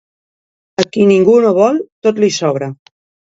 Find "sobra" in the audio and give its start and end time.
2.39-2.73